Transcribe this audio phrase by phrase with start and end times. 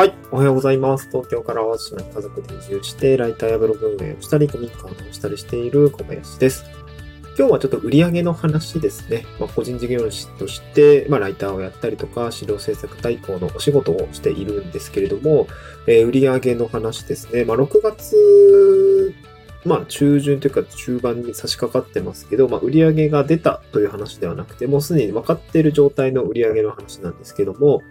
[0.00, 0.14] はい。
[0.30, 1.08] おはようございます。
[1.10, 6.64] 東京から淡路島に家族で移住して、ライターやブログ運営をしたり、古民家をしたりしている小林です。
[7.36, 9.26] 今日はちょっと売り上げの話ですね。
[9.38, 15.48] まあ、個人事業主として、まあ、ライターをやったりとか、資料制作代行のお仕事をしているんですけれども、
[15.86, 17.44] えー売上の話ですね。
[17.44, 19.14] まあ、6月、
[19.66, 27.82] まあ、中旬というか中盤に差し掛かってますけど、まあ、売上が出たという話ではなくて、もうすでに分かっている状態の売上の話なんですけども、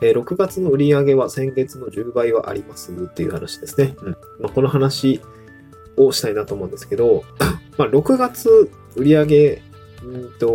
[0.00, 3.96] えー6月の売上は先月の10倍はありますっていう話ですね。
[4.02, 4.16] うん。
[4.40, 5.20] まあ、この話
[5.96, 7.24] をしたいなと思うんですけど、
[7.76, 9.62] まあ、6月売上、
[10.04, 10.46] うんと、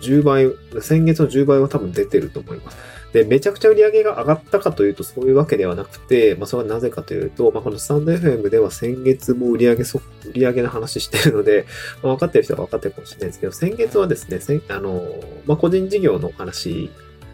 [0.00, 2.76] 10倍、先月の10倍は多分出てると思います。
[3.12, 10.00] で、めちゃくちゃ売上が上がったかというとそういうわけではなくて、まあ、それはなぜかというと、まあ、このスタンド FM では先月も売上そ、
[10.34, 11.66] 売上の話してるので、
[12.02, 15.04] まあ、分かってる人は分かってるかもしれないですけど、先月はですね、あの、
[15.44, 16.90] まあ、個人事業の話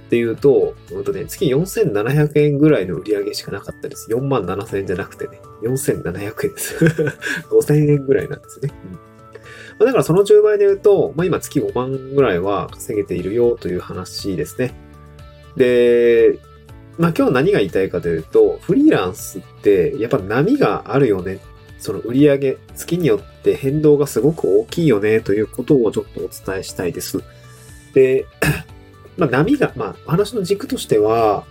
[0.08, 4.10] っていうと、ほんとね、月4700円ぐらいの売り上げしかなかったです。
[4.10, 6.84] 4万7000円じゃなくてね、4700円です。
[7.52, 8.72] 5000円ぐらいなんですね。
[8.92, 8.98] うん
[9.78, 14.74] まあだからその10倍で言うと、まあ、今月5万ぐらいは稼げているよという話ですね。
[15.56, 16.40] で、
[16.98, 21.38] まあ今日何が言いたいかというと、フリーランスってやっぱ波があるよね。
[21.78, 27.22] その売り上げ、月によって変動がすごく大きいよねということをちょっとお伝えしたいです。
[27.94, 28.26] で、
[29.18, 31.44] まあ、波が、まあ、話の軸としては、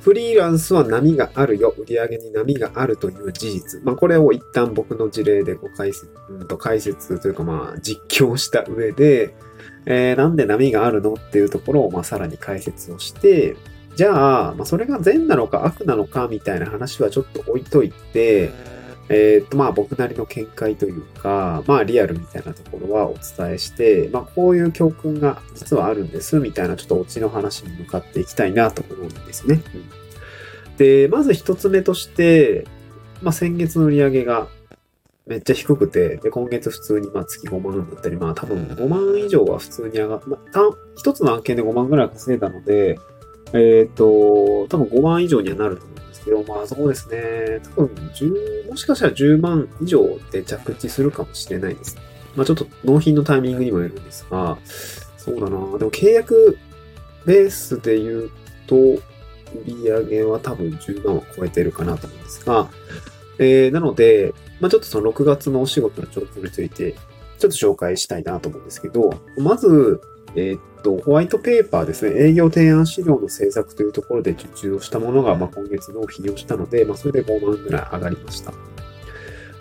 [0.00, 3.82] フリーランスは波があるよ、売り上げに波があるという事実。
[3.82, 9.34] まあ、これを一旦僕の事例でご解説、うんと解説というか、まあ、実況した上で、
[9.86, 13.56] えーなんで波があるのっていうところを、まあ、さらに解説をして、
[13.96, 18.50] じゃあ、まあ、それが善なのか悪なのかみたいな話はちょっと置いといて、
[19.08, 29.62] えーと、まあ僕なりの見解というか、まあリアルみたいなところはお伝えして、まあこういう教訓が実はあるんですみたいなちょっとオチの話に向かっていきたいなと思うんですね。
[29.74, 30.04] うん
[30.76, 32.66] で、まず一つ目として、
[33.22, 34.48] まあ先月の売り上げが
[35.26, 40.60] めっちゃ低くて、で、今月普通にまあ月5万だったり、まあ多分5万以上は普通に上がっまあ、
[40.96, 42.98] 一つの案件で5万ぐらい稼いだので、
[43.52, 51.96] えーと、多分5万以上にはなると思うですけど、まあそうですね、多分10、もしかしたら10万以上で着地するかもしれないです。
[52.34, 54.58] まあちょっと納品のタイミングにもよるんですが、
[55.16, 56.58] そうだな、でも契約
[57.26, 58.30] ベースで言う
[58.66, 58.76] と、
[59.66, 62.68] 売上は多分10万を超えてるかなと思うんですが、
[63.38, 66.92] えー、なので、まあちょっとその6月のお仕事の状況について、
[67.38, 70.00] ちょっと紹介したいなと思うんですけど、まず、
[70.36, 78.52] えーっと、ホワイトペーパーですね、営業提案資料の制作というところで受注をしたものが、まあ、今月納品をしたので、まあ、それで5万ぐらい上がりました。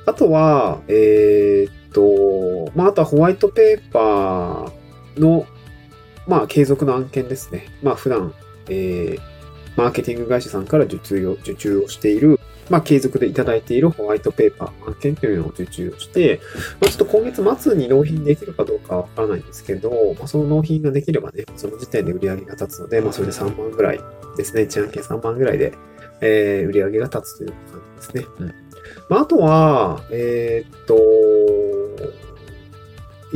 [0.06, 5.46] あとは、えーっと、まあ、あとはホワイトペーパーの、
[6.28, 7.68] まあ、継続の案件ですね。
[7.81, 8.34] まあ、普段、
[8.69, 9.19] えー、
[9.78, 12.40] マーケティング会社さんから受注を、受注をしている、
[12.73, 16.41] まあ、継続でいただいているホワイトペーパー案件というのを受注をして、
[16.81, 24.00] まあ、ちょっと今月末に納品できるかどうかはわからないんですけど、まあ、その納品ができればね、その時点で売り上げが立つので、まあ、それで3万ぐらい
[24.38, 25.72] ですね、1案件3万ぐらいで、
[26.22, 28.25] えー、売り上げが立つという感じですね。
[28.39, 28.47] うん。
[29.07, 30.97] まあ、あとは、えーっと、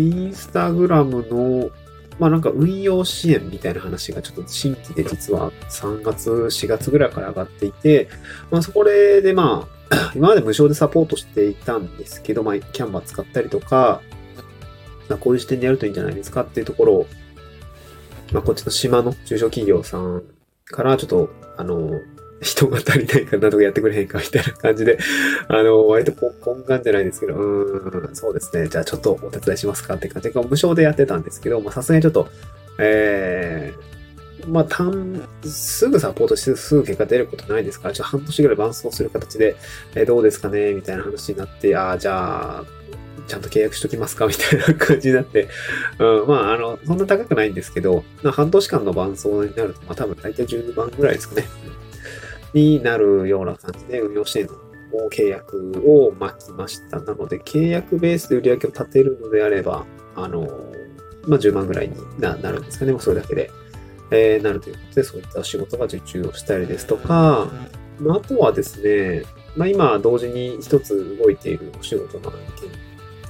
[0.02, 1.70] インスタグラムの、
[2.20, 8.10] まあなんか運用支援みたいな話がちょっと新規で実は3月、4月ぐらいから上がっていて、
[8.50, 14.02] まあそこでまあ、 今まで無償でサポートしていたんですけど、まあキャンバー使ったりとか、
[15.10, 17.08] まあこういう視点でやるといいんじゃないですかっていうところを、
[18.32, 20.24] まあこっちの島の中小企業さん
[20.66, 21.92] からちょっと、あの、
[22.42, 24.98] 人が足りないからなんとかやってくれへんかみたいな感じで、
[25.48, 28.68] あの、割とこ根幹じゃないですけど、うん、そうですね。
[28.68, 32.28] じゃあちょっとお手伝いしますかって感じで、無償でやってたんですけど、まあさすがにちょっと、
[32.80, 39.56] えー、まあ、単、すぐサポートしてすぐ結果出ることないですから、ちょっと半年ぐらい伴走する形で、
[39.96, 42.64] えーどうですかねみたいな話になって、ああ、じゃあ、
[43.28, 45.50] ちゃんと契約しときますかみたいな感じになって、
[46.00, 51.46] うん、まあ、あの、そんな高くないんですけど、まあ、半年間の伴走になると、まあ、多分大体12万ぐらいですかね。
[52.54, 54.54] になるような感じで運用支援の
[55.10, 57.00] 契約を巻きました。
[57.00, 59.86] なので、契約ベースで売り上げを立てるのであれば、
[60.16, 60.42] あの、
[61.28, 62.92] まあ、10万ぐらいになるんですかね。
[62.92, 63.52] もうそれだけで、
[64.12, 67.48] えーなるということで、そういった仕事が受注をしたりですとか、
[68.00, 69.24] まあ、あとはですね、
[69.56, 72.70] まあ、今、同時に一つ動いているお仕事の案件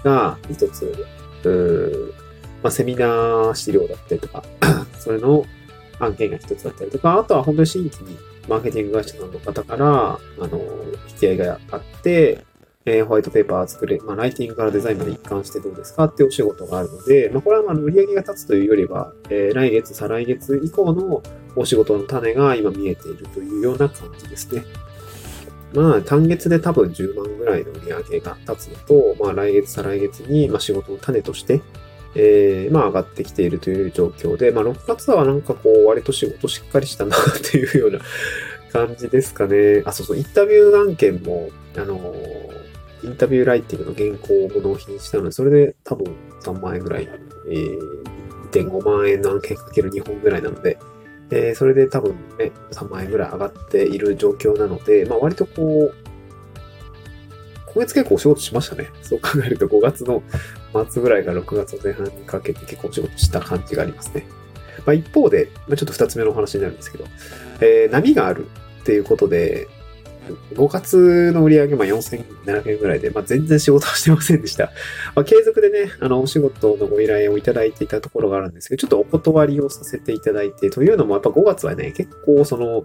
[0.03, 0.93] が、一つ、
[1.43, 2.13] うー
[2.63, 4.43] まあ、セミナー資料だったりとか、
[4.99, 5.45] それの
[5.99, 8.17] 案件が一つだったりとか、あとは本当に新規に
[8.47, 10.59] マーケティング会社の方から、あの、
[11.09, 12.45] 引き合いがあって、
[12.85, 21.21] えー、ホワイトペーパー作れ、まあ、ライティングからデザインまで一貫してどうですかっていうお仕事があるので、まあ、これはまあ売り上げが立つというよりは、えー、来月、再来月以降の
[21.57, 24.63] お仕事の種が今見えているというような感じですね。
[25.73, 31.61] まあ、単月で多分10万ぐらいの売り上げが立つのと、まあ、来月、再来月に、まあ、仕事の種として、
[32.19, 37.19] えー、まあ、上がってきているという状況で、まあ、6月はなんかこう、割と仕事しっかりしたなっ
[37.51, 37.99] ていうような
[38.73, 39.83] 感じですかね。
[39.85, 42.15] あ、そうそう、インタビュー案件も、あの
[43.03, 47.07] インタビューライティングの原稿を納品したので、それで多分3万円ぐらい、
[47.51, 47.79] えー、
[48.51, 50.79] 1.5万円の案件かける2本ぐらいなので、
[51.29, 55.93] えー、それで多分ね、3万円ぐらい上がっている状況なので、まあ割とこう、
[57.73, 58.89] 今月結構お仕事しましたね。
[59.03, 60.23] そう考えると5月の
[60.73, 64.25] 末ぐらいから6月前半にかけて結構お仕事した感じがありますね。
[64.85, 67.05] まあ一方で、まあ、ちょっと2つ目のお話になるんですけど、
[67.61, 68.47] えー、波がある
[68.81, 69.67] っていうことで、
[70.53, 74.71] 5月の売り上げ、まあ、4700円ぐらいで、まあ、全然仕事はしてませんでした。
[75.15, 82.83] まあ、継続でね、あの、お仕事のご依頼をいただいていたところがあるんですけど、ちょっとお断りをさせていただいて、というのも、やっぱ5月はね、結構その、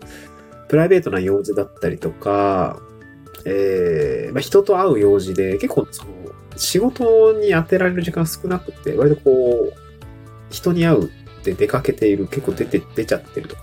[0.68, 2.80] プライベートな用事だったりとか、
[3.44, 6.12] えー、まあ、人と会う用事で、結構その、
[6.56, 9.74] 仕事に当てられる時間少なくて、割とこう、
[10.50, 11.08] 人に会うっ
[11.42, 13.62] て出かけている、結構出て、出ちゃってるとか、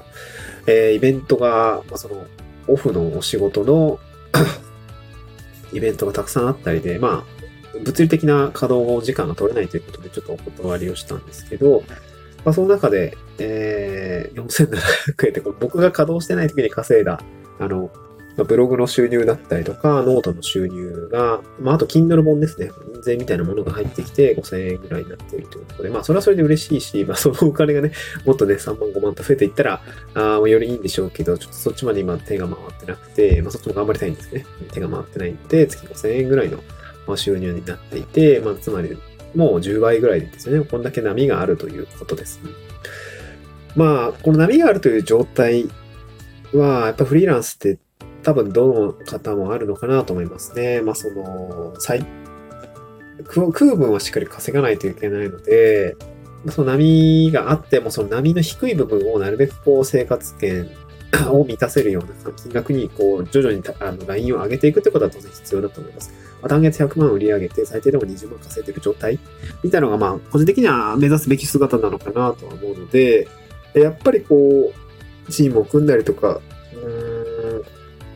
[0.68, 2.25] えー、イベントが、まあ、その、
[2.68, 4.00] オフのお仕事の
[5.74, 7.39] イベントがたくさんあったりで、まあ、
[7.83, 11.83] 物理的な稼働時間が取れないということでちょっとお断りをしたんですけど、
[12.44, 17.21] まあ、その中で、えー、4700円って僕が稼働してない時に稼いだ、
[17.59, 17.92] あの、
[18.39, 22.71] まあ、ブログの収入だったりとか、ノートの収入が、まあ、あと Kindle 本ですね。
[22.95, 27.91] 印税みたいなものが入ってきて5000円ぐらいになっているということで、まあ、それはそれで嬉しいし、まあ、そのお金がね、
[28.25, 29.81] もっとね、3万5万と増えていったら、
[30.13, 34.45] あよりいいんでしょうけど、ちょっとそっちまで今手が回ってなくて、まあ、そっちも頑張りたいんですね。
[34.71, 38.97] 手が回ってないんで、月5000円ぐらいの収入になっていて、まあ、つまり、
[39.35, 40.65] もう10倍ぐらいですよね。
[40.65, 42.39] こんだけ波があるということです。
[43.75, 45.68] まあ、この波があるという状態
[46.53, 47.77] は、やっぱフリーランスって
[48.24, 50.81] 多分どの方もあるのかなと思いますね。
[50.81, 52.06] まあその、最、
[53.25, 55.95] 空分はしっかり稼がないといけないので、
[56.50, 60.69] その波があっても、その波の低い部分をなるべくこう生活圏
[61.31, 66.13] を満たせるような金額にこう徐々にあのラインを上げていくってことは当然必要だと思います。
[66.48, 69.19] 単月100万売り上げて最低でも20万稼いでる状態
[69.62, 73.27] みたいなのがまあ個人的には目指すべき姿なのかなとは思うので、
[73.74, 74.71] やっぱりこ
[75.27, 76.42] う、チームを組んだりとか、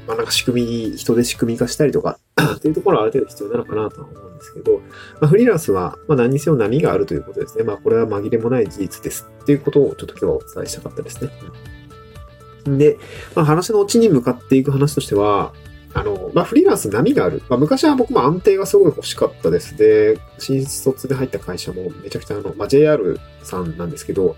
[0.08, 2.20] まあなんか仕組み、人で仕組み化したりとか
[2.56, 4.82] っていうところはある程度必要なのかなとは思うんですけど、ま
[5.22, 7.64] あ、フリーランスは、まあ、何にせよ波があるということですね。
[7.64, 11.32] まあこれは紛れもない事実ですっていうことをちょっと今日はお伝えしたかったですね。
[12.66, 12.98] で、
[13.36, 15.54] まあ、話のオチに向かっていく話としては、
[15.94, 17.42] あの、まあ、フリーランス波がある。
[17.50, 19.78] まあ、昔は僕も安定がすごい欲しかったです。
[19.78, 24.36] で、新卒で入った会社もめちゃくちゃあの、まあ、JR さんなんですけど、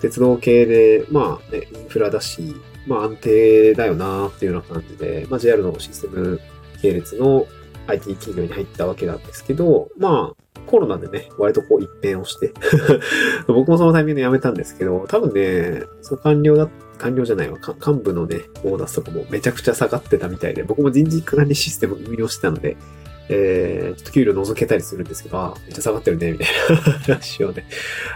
[0.00, 2.54] 鉄道系で、まあね、インフラだし、
[2.86, 6.40] まあ安定だよなっていうような感じで、まあ JR のシステム
[6.80, 7.46] 系列の
[7.86, 12.54] IT 企業に入ったわけなんですけど、まあコロナでね、割とこう一変をして。
[13.46, 16.66] 僕もそのタイミングで辞めたんですけど、多分ね、その官僚だ、
[16.96, 22.78] 官僚じゃないわ、幹部のね、ボーナスとかもめちゃくちゃ下がってたみたいで、僕も人事管理システム運用してたので、
[23.28, 27.66] えー、ちょっと給料覗けたりするんですけど、あ、めっちゃ下がってるね、みたいな話をね、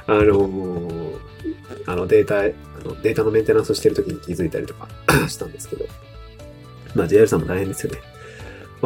[0.07, 1.15] あのー、
[1.85, 2.43] あのデータ、あ
[2.89, 4.89] のデータのメンテナンスをしてる時に気づいたりとか
[5.29, 5.85] したんですけど、
[6.95, 8.01] まあ JR さんも大変ですよね。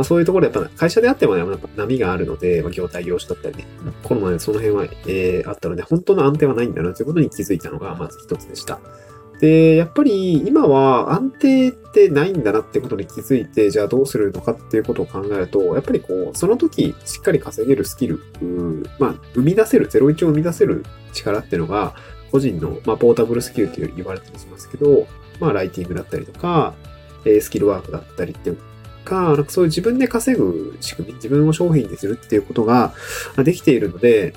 [0.01, 3.67] まあそういうところでやっぱ会社であっても、ね、やっぱ波があるので、まあ、業態業種だったりね、
[4.03, 8.81] コロナでその辺は、えー、あったので、本当の安定はないんだなということに気づいたのがまず一つでした。
[9.41, 18.21] で、やっぱり今は安定ってないんだなってことに気づいて、じゃあどうするのかっていうことを考えると、やっぱりこう、その時しっかり稼げるスキル、
[18.99, 21.95] まあ、生み出せる、01を生み出せる力っていうのが、
[22.33, 25.07] 個人の、まあ、ポータブルスキルって言われたりしますけど、
[25.41, 26.75] まあ、ライティングだったりとか、
[27.27, 28.59] えスキルワークだったりっていう
[29.05, 32.95] か、なんかそういう自分で稼ぐ仕組み、自分を商品にするっていうことが
[33.37, 34.35] できているので、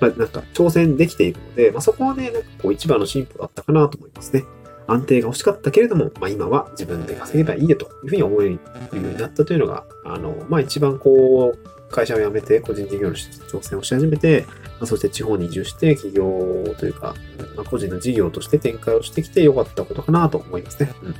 [0.00, 4.44] まあ、なんか挑戦できているので、まあ、そこはね、なんかこう一番の進歩だったかなと思いますね。
[4.86, 8.58] 安定が欲しかったけれども、まあ、今は自分で稼げばいいねというふうに思えるよ
[8.92, 17.14] うになったというのが、あの、まあ、一番こう、会社を辞めて個人事業主として挑戦をし始めて、まあ、そして地方に移住して企業というか、
[17.56, 20.92] まあ、個人の事業として展開をしてきてよかったことかなと思いますね。
[21.02, 21.14] うん。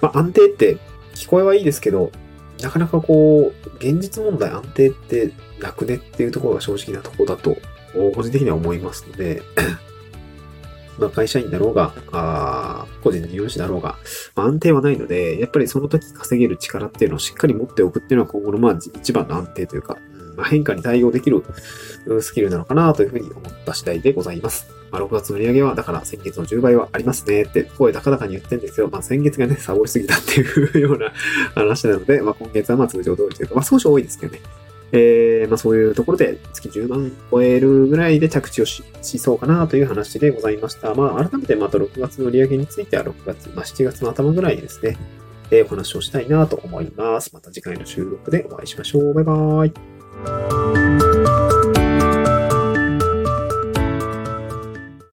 [0.00, 0.78] まあ、安定って
[1.18, 2.12] 聞こえはいいですけど、
[2.62, 7.56] なかなかこう、現実問題安定ってなくねっていうところが正直なとこだと
[8.14, 9.42] 個人的には思いますので
[10.98, 13.96] まあ、会社員だろうが、あ個人事業主だろうが、
[14.34, 19.96] まあ、安定はないので、やっぱりその時稼げる力っていうのをしっかり持っておくっていうのは今後のまあ一番の安定というか、
[20.36, 21.44] まあ、変化に対応できる
[22.20, 24.77] スキルなのかなというふうに思った次第でございます。
[24.90, 31.12] まあ、6月の売り上げは、だから先月の10倍はありますねって声高々に言ってるんですけど、まあ、先月がね、サボりすぎたっていう ような
[31.54, 34.40] 話なので、まあ、今月はまあ通常通りというか、まあ、少し多いですけどね。
[34.92, 40.94] えー、まあそういうところで月10万超えるぐらいで着地をしそうかなという話でございました。
[40.94, 44.96] まあ改めてまた6月の売上げについては6月、まあ7月の頭ぐらいにですね、
[45.50, 47.30] えー、お話をしたいなと思います。
[47.34, 49.14] また次回の収録でお会いしましょう。
[49.14, 50.87] バイバーイ。